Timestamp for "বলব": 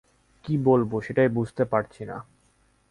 0.57-0.91